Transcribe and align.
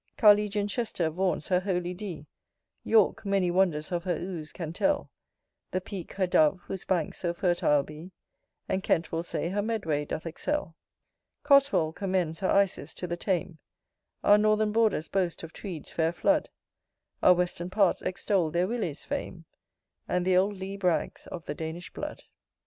Carlegion 0.17 0.67
Chester 0.67 1.11
vaunts 1.11 1.49
her 1.49 1.59
holy 1.59 1.93
Dee; 1.93 2.25
York 2.83 3.23
many 3.23 3.51
wonders 3.51 3.91
of 3.91 4.03
her 4.03 4.15
Ouse 4.15 4.51
can 4.51 4.73
tell; 4.73 5.11
The 5.69 5.79
Peak, 5.79 6.13
her 6.13 6.25
Dove, 6.25 6.59
whose 6.63 6.85
banks 6.85 7.19
so 7.19 7.35
fertile 7.35 7.83
be, 7.83 8.11
And 8.67 8.81
Kent 8.81 9.11
will 9.11 9.21
say 9.21 9.49
her 9.49 9.61
Medway 9.61 10.05
doth 10.05 10.25
excel: 10.25 10.75
Cotswold 11.43 11.97
commends 11.97 12.39
her 12.39 12.49
Isis 12.49 12.95
to 12.95 13.05
the 13.05 13.15
Tame: 13.15 13.59
Our 14.23 14.39
northern 14.39 14.71
borders 14.71 15.07
boast 15.07 15.43
of 15.43 15.53
Tweed's 15.53 15.91
fair 15.91 16.11
flood; 16.11 16.49
Our 17.21 17.35
Western 17.35 17.69
parts 17.69 18.01
extol 18.01 18.49
their 18.49 18.65
Willy's 18.67 19.03
fame, 19.05 19.45
And 20.07 20.25
the 20.25 20.35
old 20.35 20.57
Lea 20.57 20.77
brags 20.77 21.27
of 21.27 21.45
the 21.45 21.53
Danish 21.53 21.93
blood. 21.93 22.23